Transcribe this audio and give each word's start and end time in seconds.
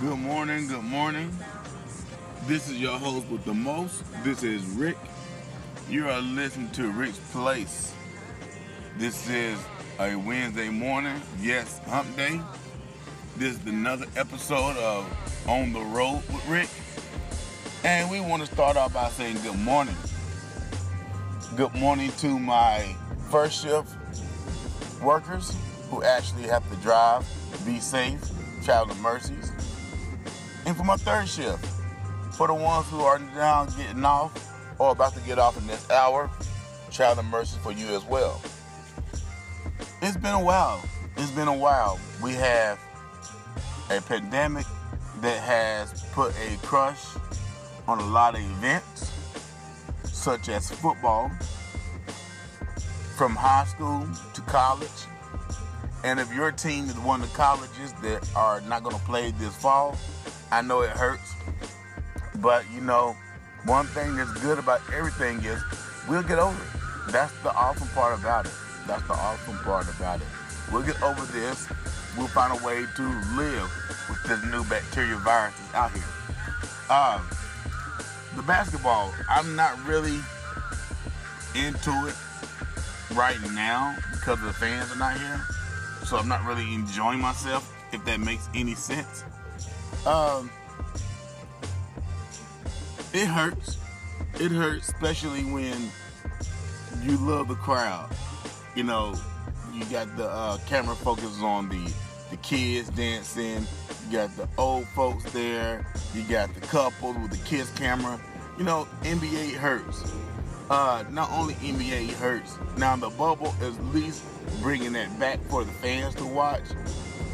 Good 0.00 0.18
morning, 0.18 0.66
good 0.66 0.84
morning. 0.84 1.30
This 2.46 2.70
is 2.70 2.80
your 2.80 2.98
host 2.98 3.28
with 3.28 3.44
the 3.44 3.52
most. 3.52 4.02
This 4.24 4.42
is 4.42 4.64
Rick. 4.64 4.96
You 5.90 6.08
are 6.08 6.22
listening 6.22 6.70
to 6.70 6.90
Rick's 6.90 7.18
Place. 7.32 7.92
This 8.96 9.28
is 9.28 9.58
a 9.98 10.16
Wednesday 10.16 10.70
morning, 10.70 11.20
yes, 11.38 11.80
hump 11.86 12.16
day. 12.16 12.40
This 13.36 13.58
is 13.58 13.66
another 13.66 14.06
episode 14.16 14.74
of 14.78 15.04
On 15.46 15.70
the 15.74 15.82
Road 15.82 16.22
with 16.32 16.48
Rick. 16.48 16.70
And 17.84 18.10
we 18.10 18.20
want 18.20 18.42
to 18.42 18.50
start 18.50 18.78
off 18.78 18.94
by 18.94 19.10
saying 19.10 19.36
good 19.42 19.58
morning. 19.58 19.96
Good 21.56 21.74
morning 21.74 22.10
to 22.20 22.38
my 22.38 22.96
first 23.28 23.62
shift 23.62 23.94
workers 25.02 25.54
who 25.90 26.02
actually 26.02 26.44
have 26.44 26.66
to 26.70 26.76
drive, 26.76 27.28
be 27.66 27.80
safe, 27.80 28.18
child 28.64 28.90
of 28.90 28.98
mercies. 29.00 29.52
And 30.70 30.76
for 30.76 30.84
my 30.84 30.94
third 30.94 31.26
shift, 31.26 31.64
for 32.30 32.46
the 32.46 32.54
ones 32.54 32.86
who 32.90 33.00
are 33.00 33.18
now 33.18 33.64
getting 33.64 34.04
off 34.04 34.32
or 34.78 34.92
about 34.92 35.14
to 35.14 35.20
get 35.22 35.36
off 35.36 35.58
in 35.58 35.66
this 35.66 35.90
hour, 35.90 36.30
travel 36.92 37.24
to 37.24 37.28
mercy 37.28 37.58
for 37.60 37.72
you 37.72 37.88
as 37.88 38.04
well. 38.04 38.40
It's 40.00 40.16
been 40.16 40.32
a 40.32 40.40
while. 40.40 40.80
It's 41.16 41.32
been 41.32 41.48
a 41.48 41.56
while. 41.56 41.98
We 42.22 42.34
have 42.34 42.78
a 43.90 44.00
pandemic 44.00 44.64
that 45.22 45.40
has 45.40 46.04
put 46.12 46.32
a 46.38 46.56
crush 46.58 47.04
on 47.88 47.98
a 47.98 48.06
lot 48.06 48.36
of 48.36 48.40
events, 48.40 49.10
such 50.04 50.48
as 50.48 50.70
football, 50.70 51.32
from 53.16 53.34
high 53.34 53.64
school 53.64 54.06
to 54.34 54.40
college. 54.42 54.88
And 56.04 56.20
if 56.20 56.32
your 56.32 56.52
team 56.52 56.84
is 56.84 56.96
one 57.00 57.22
of 57.22 57.28
the 57.28 57.36
colleges 57.36 57.92
that 58.02 58.30
are 58.36 58.60
not 58.60 58.84
going 58.84 58.94
to 58.94 59.02
play 59.02 59.32
this 59.32 59.56
fall, 59.56 59.98
I 60.50 60.62
know 60.62 60.82
it 60.82 60.90
hurts. 60.90 61.34
But 62.36 62.64
you 62.72 62.80
know, 62.80 63.16
one 63.64 63.86
thing 63.86 64.16
that's 64.16 64.32
good 64.40 64.58
about 64.58 64.80
everything 64.92 65.42
is 65.44 65.62
we'll 66.08 66.22
get 66.22 66.38
over 66.38 66.56
it. 66.56 67.12
That's 67.12 67.32
the 67.42 67.52
awesome 67.54 67.88
part 67.88 68.18
about 68.18 68.46
it. 68.46 68.52
That's 68.86 69.06
the 69.06 69.14
awesome 69.14 69.58
part 69.58 69.88
about 69.96 70.20
it. 70.20 70.26
We'll 70.72 70.82
get 70.82 71.00
over 71.02 71.20
this. 71.32 71.68
We'll 72.16 72.28
find 72.28 72.58
a 72.58 72.64
way 72.64 72.84
to 72.96 73.02
live 73.36 73.70
with 74.08 74.22
this 74.24 74.44
new 74.50 74.64
bacteria 74.64 75.16
virus 75.16 75.54
that's 75.58 75.74
out 75.74 75.92
here. 75.92 76.02
Um, 76.90 77.28
the 78.36 78.42
basketball, 78.42 79.12
I'm 79.28 79.54
not 79.54 79.78
really 79.86 80.20
into 81.54 81.90
it 82.06 82.16
right 83.14 83.38
now 83.52 83.96
because 84.12 84.40
the 84.40 84.52
fans 84.52 84.92
are 84.92 84.98
not 84.98 85.16
here. 85.18 85.40
So 86.04 86.16
I'm 86.16 86.28
not 86.28 86.44
really 86.44 86.74
enjoying 86.74 87.20
myself, 87.20 87.72
if 87.92 88.04
that 88.04 88.20
makes 88.20 88.48
any 88.54 88.74
sense. 88.74 89.24
Um, 90.06 90.50
it 93.12 93.26
hurts. 93.26 93.76
It 94.34 94.50
hurts, 94.50 94.88
especially 94.88 95.44
when 95.44 95.90
you 97.02 97.16
love 97.18 97.48
the 97.48 97.54
crowd. 97.56 98.10
You 98.74 98.84
know, 98.84 99.14
you 99.74 99.84
got 99.86 100.16
the 100.16 100.28
uh, 100.28 100.58
camera 100.66 100.94
focus 100.94 101.42
on 101.42 101.68
the 101.68 101.92
the 102.30 102.36
kids 102.38 102.88
dancing. 102.90 103.66
You 104.06 104.12
got 104.12 104.36
the 104.36 104.48
old 104.56 104.86
folks 104.88 105.30
there. 105.32 105.86
You 106.14 106.22
got 106.22 106.54
the 106.54 106.60
couples 106.60 107.16
with 107.16 107.32
the 107.32 107.44
kids 107.48 107.70
camera. 107.70 108.20
You 108.56 108.64
know, 108.64 108.86
NBA 109.02 109.54
hurts. 109.54 110.12
Uh, 110.70 111.04
not 111.10 111.30
only 111.32 111.54
NBA 111.54 112.12
hurts. 112.12 112.56
Now 112.78 112.94
the 112.96 113.10
bubble 113.10 113.52
is 113.60 113.76
at 113.76 113.84
least 113.86 114.22
bringing 114.62 114.92
that 114.92 115.18
back 115.18 115.40
for 115.48 115.64
the 115.64 115.72
fans 115.72 116.14
to 116.16 116.24
watch. 116.24 116.62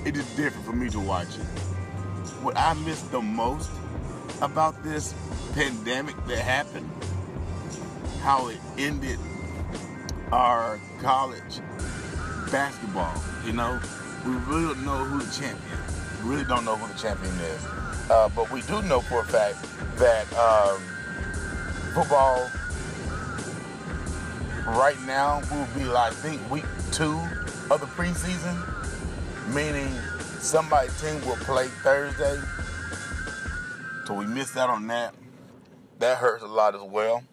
It 0.06 0.17
is 0.17 0.25
different 0.36 0.64
for 0.64 0.73
me 0.73 0.89
to 0.91 1.01
watch 1.01 1.28
it. 1.36 1.76
What 2.47 2.56
I 2.56 2.75
miss 2.75 3.02
the 3.02 3.20
most 3.20 3.69
about 4.41 4.80
this 4.84 5.12
pandemic 5.55 6.14
that 6.28 6.39
happened, 6.39 6.89
how 8.22 8.47
it 8.47 8.58
ended 8.78 9.18
our 10.30 10.79
college 11.01 11.58
basketball. 12.52 13.20
You 13.45 13.52
know, 13.52 13.80
we 14.24 14.35
really 14.35 14.74
don't 14.74 14.85
know 14.85 14.98
who 14.98 15.18
the 15.18 15.33
champion. 15.33 15.79
We 16.23 16.30
really 16.30 16.45
don't 16.45 16.64
know 16.64 16.77
who 16.77 16.86
the 16.86 16.96
champion 16.96 17.35
is. 17.35 17.64
Uh, 18.08 18.30
but 18.36 18.48
we 18.52 18.62
do 18.62 18.80
know 18.83 19.01
for 19.01 19.23
a 19.23 19.24
fact 19.24 19.56
that 19.96 20.33
um, 20.35 20.80
football 21.95 22.48
right 24.79 25.01
now 25.05 25.42
will 25.51 25.67
be 25.74 25.83
like 25.83 26.12
I 26.12 26.14
think 26.14 26.48
week 26.48 26.64
two 26.92 27.18
of 27.73 27.80
the 27.80 27.86
preseason, 27.86 28.55
meaning 29.52 29.92
somebody's 30.41 31.01
team 31.01 31.24
will 31.27 31.36
play 31.36 31.67
Thursday. 31.67 32.41
So 34.07 34.14
we 34.14 34.27
missed 34.27 34.57
out 34.57 34.70
on 34.70 34.86
that. 34.89 35.14
That 35.98 36.19
hurts 36.19 36.42
a 36.42 36.47
lot 36.47 36.74
as 36.74 36.83
well. 36.83 37.24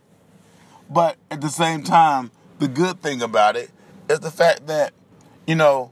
But 0.89 1.17
at 1.29 1.41
the 1.41 1.49
same 1.49 1.83
time, 1.83 2.31
the 2.59 2.67
good 2.67 3.01
thing 3.01 3.21
about 3.21 3.55
it 3.55 3.69
is 4.09 4.19
the 4.19 4.31
fact 4.31 4.67
that, 4.67 4.93
you 5.47 5.55
know, 5.55 5.91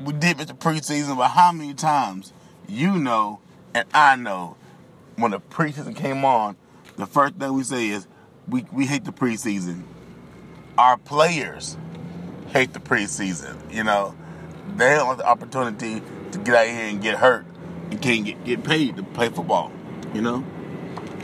we 0.00 0.12
did 0.12 0.36
miss 0.36 0.46
the 0.46 0.54
preseason, 0.54 1.16
but 1.16 1.28
how 1.28 1.52
many 1.52 1.74
times 1.74 2.32
you 2.68 2.98
know 2.98 3.40
and 3.74 3.86
I 3.94 4.16
know 4.16 4.56
when 5.16 5.30
the 5.30 5.40
preseason 5.40 5.96
came 5.96 6.24
on, 6.24 6.56
the 6.96 7.06
first 7.06 7.34
thing 7.36 7.52
we 7.52 7.62
say 7.62 7.88
is 7.88 8.06
we, 8.48 8.66
we 8.72 8.86
hate 8.86 9.04
the 9.04 9.12
preseason. 9.12 9.82
Our 10.76 10.96
players 10.96 11.76
hate 12.48 12.72
the 12.72 12.80
preseason. 12.80 13.56
You 13.72 13.84
know, 13.84 14.14
they 14.76 14.94
don't 14.94 15.06
want 15.06 15.18
the 15.18 15.26
opportunity 15.26 16.02
to 16.32 16.38
get 16.38 16.54
out 16.54 16.66
here 16.66 16.86
and 16.86 17.02
get 17.02 17.16
hurt 17.16 17.44
and 17.90 18.00
can't 18.00 18.24
get, 18.24 18.44
get 18.44 18.64
paid 18.64 18.96
to 18.96 19.02
play 19.02 19.28
football. 19.28 19.70
You 20.14 20.22
know, 20.22 20.44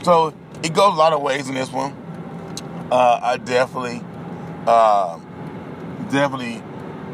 so 0.03 0.33
it 0.63 0.73
goes 0.73 0.93
a 0.93 0.97
lot 0.97 1.13
of 1.13 1.21
ways 1.21 1.47
in 1.47 1.55
this 1.55 1.71
one. 1.71 1.95
Uh, 2.91 3.19
I 3.21 3.37
definitely, 3.37 4.01
uh, 4.65 5.19
definitely 6.09 6.63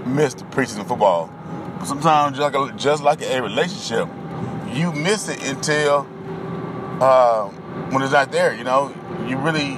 miss 0.06 0.34
the 0.34 0.46
preseason 0.46 0.88
football. 0.88 1.30
Sometimes, 1.84 2.38
just 2.38 2.54
like 2.54 2.72
a, 2.72 2.76
just 2.78 3.04
like 3.04 3.22
a 3.22 3.42
relationship, 3.42 4.08
you 4.72 4.92
miss 4.94 5.28
it 5.28 5.46
until 5.48 6.08
uh, 7.02 7.48
when 7.90 8.02
it's 8.02 8.14
not 8.14 8.32
there. 8.32 8.56
You 8.56 8.64
know, 8.64 8.94
you 9.28 9.38
really 9.38 9.78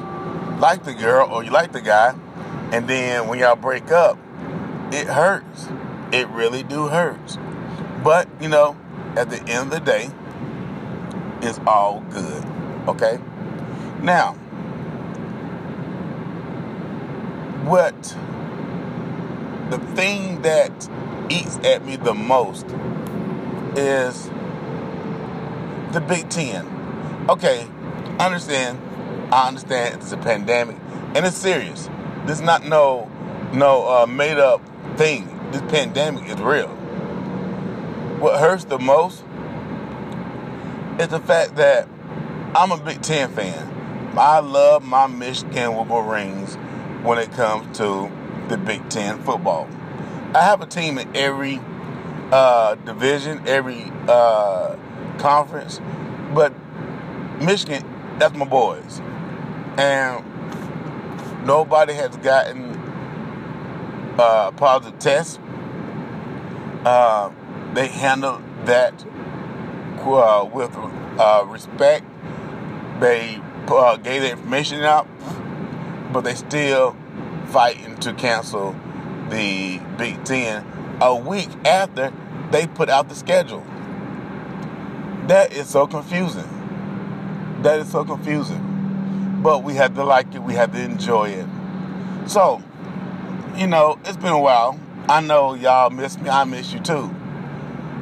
like 0.60 0.84
the 0.84 0.94
girl 0.94 1.30
or 1.32 1.44
you 1.44 1.52
like 1.52 1.72
the 1.72 1.82
guy, 1.82 2.16
and 2.72 2.88
then 2.88 3.28
when 3.28 3.40
y'all 3.40 3.56
break 3.56 3.92
up, 3.92 4.18
it 4.92 5.08
hurts. 5.08 5.68
It 6.12 6.28
really 6.30 6.64
do 6.64 6.88
hurts. 6.88 7.38
But 8.04 8.28
you 8.42 8.50
know, 8.50 8.78
at 9.16 9.30
the 9.30 9.40
end 9.42 9.72
of 9.72 9.72
the 9.72 9.80
day, 9.80 10.10
it's 11.42 11.60
all 11.68 12.02
good. 12.12 12.44
Okay. 12.88 13.20
Now, 14.02 14.34
what 17.66 18.16
the 19.70 19.80
thing 19.96 20.42
that 20.44 20.90
eats 21.30 21.58
at 21.58 21.86
me 21.86 21.98
the 21.98 22.14
most 22.14 22.66
is 23.76 24.30
the 25.92 26.02
Big 26.08 26.30
Ten. 26.30 26.66
Okay, 27.30 27.68
I 28.20 28.26
understand 28.26 28.80
I 29.34 29.48
understand 29.48 29.96
it's 29.96 30.12
a 30.12 30.18
pandemic 30.18 30.78
and 31.16 31.26
it's 31.26 31.36
serious. 31.36 31.90
This 32.26 32.38
is 32.38 32.42
not 32.42 32.66
no 32.66 33.12
no 33.54 33.88
uh, 33.88 34.06
made 34.06 34.38
up 34.38 34.62
thing. 34.98 35.37
This 35.52 35.62
pandemic 35.72 36.30
is 36.30 36.40
real. 36.42 36.70
What 38.20 38.40
hurts 38.40 38.66
the 38.66 38.80
most 38.80 39.24
is 41.00 41.08
the 41.10 41.20
fact 41.20 41.56
that 41.56 41.88
I'm 42.56 42.72
a 42.72 42.78
Big 42.78 43.02
Ten 43.02 43.30
fan. 43.30 44.16
I 44.18 44.40
love 44.40 44.84
my 44.84 45.08
Michigan 45.08 45.76
Wolverines 45.76 46.56
when 47.04 47.20
it 47.20 47.32
comes 47.32 47.78
to 47.78 48.12
the 48.50 48.58
Big 48.58 48.90
Ten 48.90 49.22
football. 49.24 49.68
I 50.34 50.42
have 50.44 50.62
a 50.62 50.66
team 50.66 50.98
in 50.98 51.16
every 51.16 51.60
uh, 52.32 52.76
division, 52.76 53.48
every 53.48 53.92
uh, 54.08 54.76
conference, 55.20 55.80
but 56.34 56.54
Michigan, 57.40 57.84
that's 58.18 58.36
my 58.36 58.46
boys 58.46 59.02
and 59.78 60.26
nobody 61.46 61.94
has 61.94 62.16
gotten 62.18 62.77
uh, 64.18 64.52
positive 64.52 65.00
test. 65.00 65.40
Uh, 66.86 67.32
they 67.74 67.88
handled 67.88 68.42
that 68.66 68.94
uh, 70.02 70.50
with 70.52 70.76
uh, 71.20 71.46
respect. 71.48 72.06
They 73.00 73.42
uh, 73.68 73.98
gave 73.98 74.22
the 74.22 74.32
information 74.32 74.82
out, 74.82 75.08
but 76.12 76.22
they 76.22 76.36
still 76.36 76.96
fighting 77.48 77.98
to 77.98 78.14
cancel 78.14 78.76
the 79.30 79.80
Big 79.98 80.24
Ten 80.24 80.66
a 81.02 81.16
week 81.16 81.50
after 81.66 82.12
they 82.52 82.68
put 82.68 82.90
out 82.90 83.10
the 83.10 83.16
schedule. 83.16 83.66
That 85.28 85.52
is 85.54 85.68
so 85.68 85.86
confusing. 85.88 86.48
That 87.62 87.80
is 87.80 87.92
so 87.92 88.06
confusing 88.06 88.68
but 89.42 89.64
we 89.64 89.76
had 89.76 89.96
to 89.96 90.04
like 90.04 90.34
it, 90.34 90.40
we 90.44 90.54
had 90.54 90.74
to 90.74 90.82
enjoy 90.82 91.30
it. 91.30 91.48
So, 92.26 92.62
you 93.58 93.66
know, 93.66 93.98
it's 94.06 94.18
been 94.18 94.34
a 94.34 94.40
while. 94.40 94.80
I 95.10 95.20
know 95.20 95.56
y'all 95.56 95.90
miss 95.90 96.20
me, 96.20 96.30
I 96.30 96.44
miss 96.44 96.72
you 96.72 96.80
too. 96.80 97.14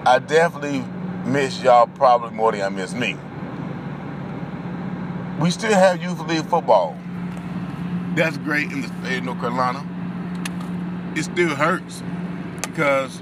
I 0.06 0.20
definitely 0.20 0.84
miss 1.26 1.62
y'all 1.64 1.88
probably 1.88 2.32
more 2.32 2.52
than 2.52 2.62
I 2.62 2.70
miss 2.70 2.94
me. 2.94 3.16
We 5.40 5.52
still 5.52 5.74
have 5.74 6.02
youth 6.02 6.20
league 6.28 6.46
football. 6.46 6.98
That's 8.16 8.38
great 8.38 8.72
in 8.72 8.82
the 8.82 8.88
state 8.88 9.20
of 9.20 9.24
North 9.24 9.40
Carolina. 9.40 9.86
It 11.16 11.24
still 11.24 11.56
hurts 11.56 12.04
because, 12.64 13.22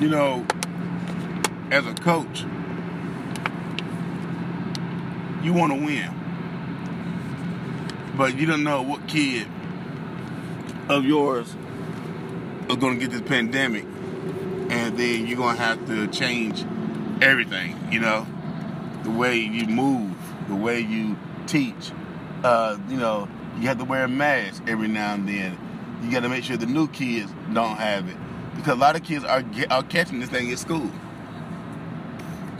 you 0.00 0.08
know, 0.08 0.46
as 1.72 1.84
a 1.86 1.94
coach, 1.94 2.44
you 5.42 5.52
want 5.52 5.72
to 5.72 5.84
win. 5.84 6.10
But 8.16 8.36
you 8.36 8.46
don't 8.46 8.62
know 8.62 8.82
what 8.82 9.08
kid 9.08 9.48
of 10.88 11.04
yours 11.04 11.54
are 12.68 12.76
going 12.76 12.98
to 12.98 13.00
get 13.00 13.10
this 13.10 13.22
pandemic 13.22 13.84
and 14.70 14.98
then 14.98 15.26
you're 15.26 15.36
going 15.36 15.56
to 15.56 15.62
have 15.62 15.86
to 15.86 16.06
change 16.08 16.64
everything, 17.22 17.76
you 17.90 18.00
know, 18.00 18.26
the 19.02 19.10
way 19.10 19.36
you 19.36 19.66
move, 19.66 20.14
the 20.48 20.54
way 20.54 20.80
you 20.80 21.16
teach. 21.46 21.92
Uh, 22.42 22.78
you 22.88 22.96
know, 22.96 23.28
you 23.58 23.68
have 23.68 23.78
to 23.78 23.84
wear 23.84 24.04
a 24.04 24.08
mask 24.08 24.62
every 24.66 24.88
now 24.88 25.14
and 25.14 25.28
then. 25.28 25.58
You 26.02 26.10
got 26.10 26.20
to 26.20 26.28
make 26.28 26.44
sure 26.44 26.56
the 26.56 26.66
new 26.66 26.88
kids 26.88 27.32
don't 27.52 27.76
have 27.76 28.08
it 28.08 28.16
because 28.56 28.72
a 28.72 28.80
lot 28.80 28.96
of 28.96 29.02
kids 29.02 29.24
are 29.24 29.42
are 29.70 29.82
catching 29.82 30.20
this 30.20 30.28
thing 30.28 30.50
at 30.50 30.58
school. 30.58 30.90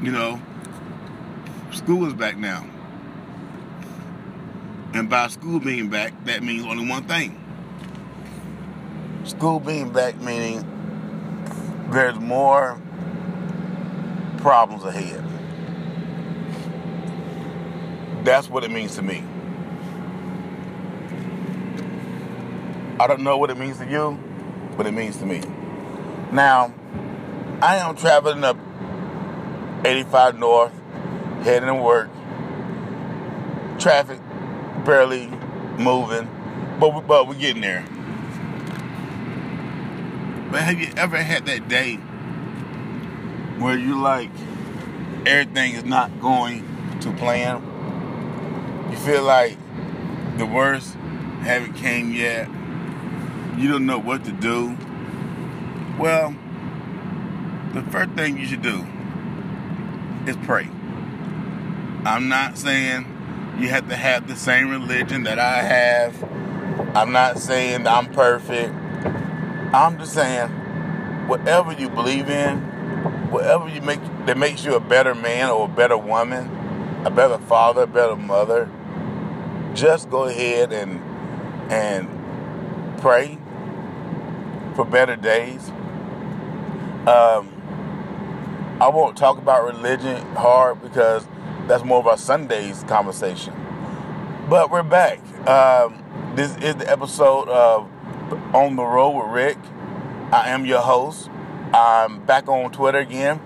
You 0.02 0.12
know, 0.12 0.40
school 1.72 2.06
is 2.06 2.14
back 2.14 2.36
now. 2.36 2.66
And 4.94 5.10
by 5.10 5.28
school 5.28 5.58
being 5.58 5.88
back, 5.88 6.12
that 6.24 6.42
means 6.42 6.64
only 6.64 6.88
one 6.88 7.04
thing. 7.04 7.43
School 9.24 9.58
being 9.58 9.90
back 9.90 10.20
meaning 10.20 10.64
there's 11.90 12.18
more 12.18 12.78
problems 14.38 14.84
ahead. 14.84 15.24
That's 18.24 18.48
what 18.48 18.64
it 18.64 18.70
means 18.70 18.96
to 18.96 19.02
me. 19.02 19.24
I 23.00 23.06
don't 23.06 23.20
know 23.22 23.38
what 23.38 23.50
it 23.50 23.58
means 23.58 23.78
to 23.78 23.86
you, 23.86 24.18
but 24.76 24.86
it 24.86 24.92
means 24.92 25.16
to 25.18 25.26
me. 25.26 25.40
Now, 26.30 26.72
I 27.62 27.76
am 27.76 27.96
traveling 27.96 28.44
up 28.44 28.56
85 29.84 30.38
North, 30.38 30.72
heading 31.42 31.68
to 31.68 31.74
work. 31.74 32.10
Traffic 33.78 34.20
barely 34.84 35.26
moving, 35.78 36.28
but 36.78 37.00
but 37.02 37.26
we're 37.26 37.34
getting 37.34 37.62
there. 37.62 37.84
But 40.54 40.62
have 40.62 40.78
you 40.78 40.86
ever 40.96 41.16
had 41.16 41.46
that 41.46 41.68
day 41.68 41.96
where 43.58 43.76
you 43.76 44.00
like 44.00 44.30
everything 45.26 45.72
is 45.72 45.82
not 45.82 46.20
going 46.20 46.64
to 47.00 47.10
plan? 47.14 47.60
You 48.88 48.96
feel 48.98 49.24
like 49.24 49.58
the 50.38 50.46
worst 50.46 50.94
haven't 51.42 51.72
came 51.72 52.12
yet. 52.12 52.48
You 53.58 53.68
don't 53.68 53.84
know 53.84 53.98
what 53.98 54.24
to 54.26 54.30
do. 54.30 54.76
Well, 55.98 56.36
the 57.72 57.82
first 57.90 58.12
thing 58.12 58.38
you 58.38 58.46
should 58.46 58.62
do 58.62 58.86
is 60.28 60.36
pray. 60.44 60.68
I'm 62.04 62.28
not 62.28 62.58
saying 62.58 63.56
you 63.58 63.70
have 63.70 63.88
to 63.88 63.96
have 63.96 64.28
the 64.28 64.36
same 64.36 64.70
religion 64.70 65.24
that 65.24 65.40
I 65.40 65.62
have. 65.62 66.94
I'm 66.96 67.10
not 67.10 67.40
saying 67.40 67.82
that 67.82 67.92
I'm 67.92 68.06
perfect. 68.12 68.72
I'm 69.74 69.98
just 69.98 70.12
saying 70.12 70.50
whatever 71.26 71.72
you 71.72 71.88
believe 71.88 72.30
in, 72.30 72.60
whatever 73.32 73.68
you 73.68 73.80
make 73.80 73.98
that 74.26 74.38
makes 74.38 74.64
you 74.64 74.76
a 74.76 74.80
better 74.80 75.16
man 75.16 75.50
or 75.50 75.64
a 75.64 75.68
better 75.68 75.98
woman, 75.98 76.48
a 77.04 77.10
better 77.10 77.38
father, 77.38 77.82
a 77.82 77.86
better 77.88 78.14
mother, 78.14 78.70
just 79.74 80.08
go 80.10 80.24
ahead 80.24 80.72
and 80.72 81.02
and 81.72 82.08
pray 83.00 83.36
for 84.76 84.84
better 84.84 85.16
days. 85.16 85.68
Um, 87.08 87.50
I 88.80 88.88
won't 88.94 89.16
talk 89.16 89.38
about 89.38 89.64
religion 89.64 90.24
hard 90.36 90.82
because 90.82 91.26
that's 91.66 91.82
more 91.82 91.98
of 91.98 92.06
our 92.06 92.16
Sundays 92.16 92.84
conversation. 92.84 93.52
But 94.48 94.70
we're 94.70 94.84
back. 94.84 95.18
Um, 95.48 96.00
this 96.36 96.56
is 96.58 96.76
the 96.76 96.88
episode 96.88 97.48
of 97.48 97.90
On 98.52 98.76
the 98.76 98.84
Road 98.84 99.10
with 99.10 99.32
Rick. 99.32 99.58
I 100.32 100.50
am 100.50 100.66
your 100.66 100.80
host. 100.80 101.30
I'm 101.72 102.24
back 102.24 102.48
on 102.48 102.72
Twitter 102.72 102.98
again. 102.98 103.40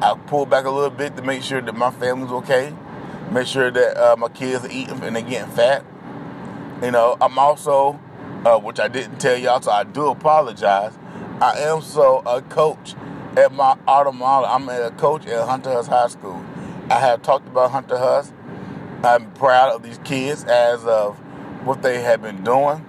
I 0.00 0.14
pulled 0.26 0.50
back 0.50 0.64
a 0.64 0.70
little 0.70 0.90
bit 0.90 1.16
to 1.16 1.22
make 1.22 1.42
sure 1.42 1.60
that 1.60 1.74
my 1.74 1.90
family's 1.90 2.30
okay, 2.30 2.74
make 3.30 3.46
sure 3.46 3.70
that 3.70 3.96
uh, 3.96 4.16
my 4.16 4.28
kids 4.28 4.64
are 4.64 4.70
eating 4.70 5.00
and 5.02 5.16
they're 5.16 5.22
getting 5.22 5.52
fat. 5.52 5.84
You 6.82 6.90
know, 6.90 7.16
I'm 7.20 7.38
also, 7.38 8.00
uh, 8.44 8.58
which 8.58 8.80
I 8.80 8.88
didn't 8.88 9.18
tell 9.18 9.36
y'all, 9.36 9.60
so 9.60 9.70
I 9.70 9.84
do 9.84 10.08
apologize. 10.08 10.96
I 11.40 11.58
am 11.60 11.82
so 11.82 12.18
a 12.26 12.42
coach 12.42 12.94
at 13.36 13.52
my 13.52 13.76
auto 13.86 14.12
model. 14.12 14.48
I'm 14.48 14.68
a 14.68 14.90
coach 14.92 15.26
at 15.26 15.48
Hunter 15.48 15.72
Huss 15.72 15.86
High 15.86 16.08
School. 16.08 16.44
I 16.90 16.98
have 16.98 17.22
talked 17.22 17.46
about 17.48 17.70
Hunter 17.70 17.98
Huss. 17.98 18.32
I'm 19.02 19.32
proud 19.32 19.72
of 19.72 19.82
these 19.82 19.98
kids 20.04 20.44
as 20.44 20.84
of 20.84 21.16
what 21.64 21.82
they 21.82 22.02
have 22.02 22.22
been 22.22 22.44
doing. 22.44 22.84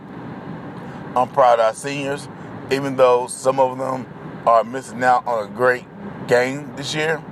I'm 1.15 1.29
proud 1.29 1.59
of 1.59 1.65
our 1.65 1.73
seniors, 1.73 2.27
even 2.71 2.95
though 2.95 3.27
some 3.27 3.59
of 3.59 3.77
them 3.77 4.07
are 4.45 4.63
missing 4.63 5.03
out 5.03 5.25
on 5.27 5.45
a 5.45 5.49
great 5.49 5.85
game 6.27 6.75
this 6.75 6.93
year. 6.95 7.23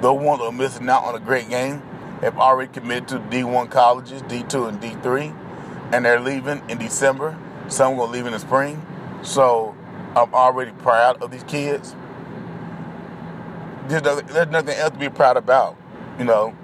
The 0.00 0.12
ones 0.12 0.40
that 0.40 0.46
are 0.46 0.52
missing 0.52 0.88
out 0.88 1.04
on 1.04 1.14
a 1.14 1.20
great 1.20 1.48
game 1.48 1.82
have 2.20 2.38
already 2.38 2.72
committed 2.72 3.08
to 3.08 3.18
D1 3.18 3.70
colleges, 3.70 4.22
D2 4.22 4.68
and 4.68 4.80
D3, 4.80 5.92
and 5.92 6.04
they're 6.04 6.20
leaving 6.20 6.62
in 6.68 6.78
December. 6.78 7.38
Some 7.68 7.96
will 7.96 8.08
leave 8.08 8.26
in 8.26 8.32
the 8.32 8.38
spring. 8.38 8.84
So 9.22 9.76
I'm 10.14 10.34
already 10.34 10.72
proud 10.72 11.22
of 11.22 11.30
these 11.30 11.44
kids 11.44 11.94
there's 13.88 14.02
nothing, 14.02 14.26
there's 14.26 14.48
nothing 14.48 14.74
else 14.76 14.90
to 14.90 14.98
be 14.98 15.08
proud 15.08 15.36
about. 15.36 15.76
You 16.18 16.24
know, 16.24 16.56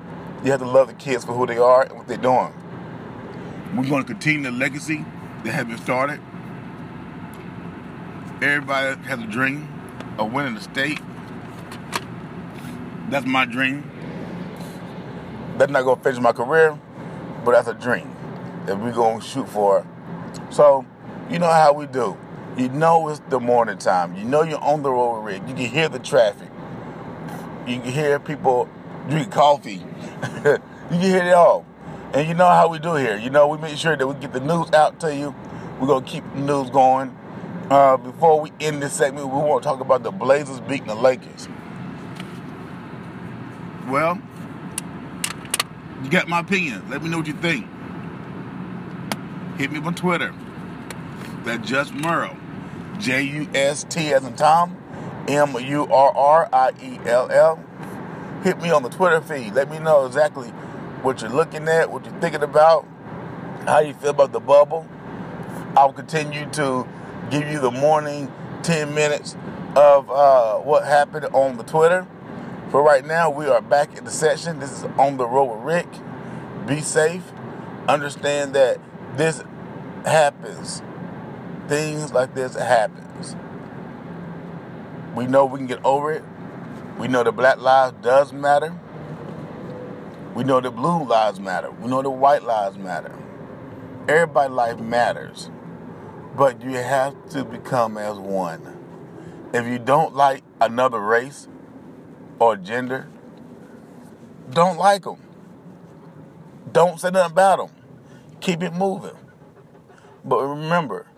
you 0.44 0.50
have 0.50 0.60
to 0.60 0.66
love 0.66 0.88
the 0.88 0.94
kids 0.94 1.24
for 1.24 1.32
who 1.32 1.46
they 1.46 1.58
are 1.58 1.82
and 1.82 1.96
what 1.96 2.06
they're 2.06 2.16
doing. 2.16 2.52
We're 3.74 3.88
going 3.88 4.02
to 4.02 4.06
continue 4.06 4.50
the 4.50 4.56
legacy 4.56 5.04
that 5.44 5.52
has 5.52 5.66
been 5.66 5.78
started. 5.78 6.20
Everybody 8.42 9.00
has 9.02 9.20
a 9.20 9.26
dream 9.26 9.68
of 10.18 10.32
winning 10.32 10.54
the 10.54 10.60
state. 10.60 11.00
That's 13.08 13.26
my 13.26 13.44
dream. 13.44 13.90
That's 15.56 15.72
not 15.72 15.82
to 15.82 16.02
finish 16.02 16.20
my 16.20 16.32
career, 16.32 16.78
but 17.44 17.52
that's 17.52 17.68
a 17.68 17.74
dream 17.74 18.14
that 18.66 18.78
we're 18.78 18.92
to 18.92 19.20
shoot 19.26 19.48
for. 19.48 19.86
So, 20.50 20.84
you 21.30 21.38
know 21.38 21.50
how 21.50 21.72
we 21.72 21.86
do. 21.86 22.16
You 22.56 22.68
know 22.68 23.08
it's 23.08 23.20
the 23.28 23.40
morning 23.40 23.78
time. 23.78 24.14
You 24.16 24.24
know 24.24 24.42
you're 24.42 24.62
on 24.62 24.82
the 24.82 24.90
road, 24.90 25.22
Rick. 25.22 25.42
You 25.48 25.54
can 25.54 25.66
hear 25.66 25.88
the 25.88 25.98
traffic. 25.98 26.48
You 27.66 27.80
can 27.80 27.92
hear 27.92 28.18
people 28.18 28.68
drink 29.08 29.30
coffee. 29.30 29.74
you 30.44 30.60
can 30.90 31.00
hear 31.00 31.22
it 31.22 31.34
all. 31.34 31.64
And 32.14 32.26
you 32.26 32.34
know 32.34 32.48
how 32.48 32.68
we 32.68 32.78
do 32.78 32.94
here. 32.94 33.16
You 33.16 33.30
know, 33.30 33.48
we 33.48 33.58
make 33.58 33.76
sure 33.76 33.96
that 33.96 34.06
we 34.06 34.14
get 34.14 34.32
the 34.32 34.40
news 34.40 34.72
out 34.72 34.98
to 35.00 35.14
you. 35.14 35.34
We're 35.78 35.86
going 35.86 36.04
to 36.04 36.10
keep 36.10 36.24
the 36.34 36.40
news 36.40 36.70
going. 36.70 37.16
Uh, 37.70 37.98
before 37.98 38.40
we 38.40 38.50
end 38.60 38.82
this 38.82 38.94
segment, 38.94 39.26
we 39.26 39.38
want 39.38 39.62
to 39.62 39.68
talk 39.68 39.80
about 39.80 40.02
the 40.02 40.10
Blazers 40.10 40.60
beating 40.60 40.86
the 40.86 40.94
Lakers. 40.94 41.48
Well, 43.88 44.20
you 46.02 46.10
got 46.10 46.28
my 46.28 46.40
opinion. 46.40 46.88
Let 46.88 47.02
me 47.02 47.10
know 47.10 47.18
what 47.18 47.26
you 47.26 47.34
think. 47.34 47.66
Hit 49.58 49.70
me 49.70 49.78
up 49.78 49.86
on 49.86 49.94
Twitter. 49.94 50.34
That's 51.44 51.68
Just 51.68 51.92
Murriell. 51.92 52.36
J 52.98 53.22
U 53.22 53.48
S 53.54 53.84
T 53.84 54.12
as 54.12 54.24
in 54.24 54.34
Tom. 54.34 54.76
M 55.28 55.54
U 55.54 55.86
R 55.86 56.16
R 56.16 56.48
I 56.52 56.72
E 56.82 56.98
L 57.04 57.30
L. 57.30 57.62
Hit 58.42 58.60
me 58.62 58.70
on 58.70 58.82
the 58.82 58.88
Twitter 58.88 59.20
feed. 59.20 59.52
Let 59.54 59.70
me 59.70 59.78
know 59.78 60.06
exactly 60.06 60.52
what 61.08 61.22
you're 61.22 61.30
looking 61.30 61.66
at, 61.68 61.90
what 61.90 62.04
you're 62.04 62.20
thinking 62.20 62.42
about, 62.42 62.86
how 63.64 63.78
you 63.78 63.94
feel 63.94 64.10
about 64.10 64.30
the 64.30 64.40
bubble. 64.40 64.86
I'll 65.74 65.94
continue 65.94 66.44
to 66.50 66.86
give 67.30 67.48
you 67.48 67.60
the 67.60 67.70
morning 67.70 68.30
10 68.62 68.94
minutes 68.94 69.34
of 69.74 70.10
uh, 70.10 70.56
what 70.56 70.84
happened 70.84 71.24
on 71.32 71.56
the 71.56 71.62
Twitter. 71.62 72.06
For 72.70 72.82
right 72.82 73.06
now, 73.06 73.30
we 73.30 73.46
are 73.46 73.62
back 73.62 73.96
in 73.96 74.04
the 74.04 74.10
session. 74.10 74.60
This 74.60 74.70
is 74.70 74.84
On 74.98 75.16
the 75.16 75.26
Road 75.26 75.46
with 75.46 75.64
Rick. 75.64 75.86
Be 76.66 76.82
safe. 76.82 77.24
Understand 77.88 78.54
that 78.54 78.78
this 79.16 79.42
happens. 80.04 80.82
Things 81.68 82.12
like 82.12 82.34
this 82.34 82.54
happens. 82.54 83.34
We 85.14 85.26
know 85.26 85.46
we 85.46 85.58
can 85.58 85.66
get 85.66 85.82
over 85.86 86.12
it. 86.12 86.22
We 86.98 87.08
know 87.08 87.24
the 87.24 87.32
black 87.32 87.56
lives 87.56 87.94
does 88.02 88.30
matter. 88.30 88.78
We 90.38 90.44
know 90.44 90.60
that 90.60 90.70
blue 90.70 91.02
lives 91.02 91.40
matter. 91.40 91.68
We 91.68 91.88
know 91.88 92.00
that 92.00 92.10
white 92.10 92.44
lives 92.44 92.78
matter. 92.78 93.12
Everybody's 94.06 94.54
life 94.54 94.78
matters. 94.78 95.50
But 96.36 96.62
you 96.62 96.74
have 96.74 97.28
to 97.30 97.44
become 97.44 97.98
as 97.98 98.16
one. 98.18 98.78
If 99.52 99.66
you 99.66 99.80
don't 99.80 100.14
like 100.14 100.44
another 100.60 101.00
race, 101.00 101.48
or 102.38 102.54
gender, 102.54 103.08
don't 104.50 104.78
like 104.78 105.02
them. 105.02 105.20
Don't 106.70 107.00
say 107.00 107.10
nothing 107.10 107.32
about 107.32 107.58
them. 107.58 107.76
Keep 108.40 108.62
it 108.62 108.74
moving. 108.74 109.16
But 110.24 110.40
remember, 110.46 111.08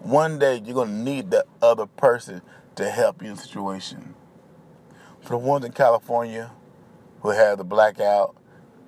one 0.00 0.40
day 0.40 0.60
you're 0.64 0.74
going 0.74 0.88
to 0.88 0.94
need 0.94 1.30
that 1.30 1.46
other 1.62 1.86
person 1.86 2.42
to 2.74 2.90
help 2.90 3.22
you 3.22 3.28
in 3.28 3.36
the 3.36 3.40
situation. 3.40 4.16
For 5.20 5.28
the 5.28 5.38
ones 5.38 5.64
in 5.64 5.70
California 5.70 6.50
who 7.20 7.30
had 7.30 7.58
the 7.58 7.64
blackout 7.64 8.34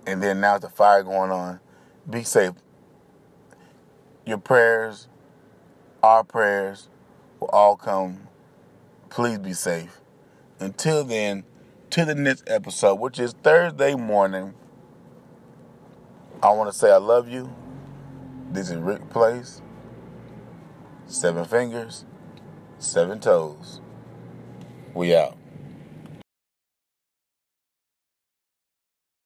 and 0.06 0.22
then 0.22 0.40
now 0.40 0.56
the 0.56 0.68
fire 0.68 1.02
going 1.02 1.30
on, 1.30 1.60
be 2.08 2.22
safe. 2.22 2.52
Your 4.24 4.38
prayers, 4.38 5.08
our 6.02 6.24
prayers, 6.24 6.88
will 7.40 7.48
all 7.48 7.76
come. 7.76 8.28
Please 9.10 9.38
be 9.38 9.52
safe. 9.52 10.00
Until 10.60 11.04
then, 11.04 11.44
to 11.90 12.04
the 12.04 12.14
next 12.14 12.44
episode, 12.46 12.96
which 12.96 13.18
is 13.18 13.34
Thursday 13.42 13.94
morning, 13.94 14.54
I 16.42 16.50
want 16.50 16.70
to 16.70 16.76
say 16.76 16.90
I 16.90 16.96
love 16.96 17.28
you. 17.28 17.54
This 18.50 18.70
is 18.70 18.76
Rick 18.76 19.10
Place. 19.10 19.62
Seven 21.06 21.44
fingers, 21.44 22.04
seven 22.78 23.20
toes. 23.20 23.80
We 24.94 25.14
out. 25.14 25.36